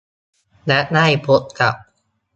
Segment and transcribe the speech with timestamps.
[0.67, 1.75] และได้พบกับ